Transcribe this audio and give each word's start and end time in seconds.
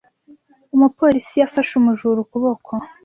Umupolisi 0.75 1.33
yafashe 1.41 1.71
umujura 1.75 2.19
ukuboko. 2.21 2.71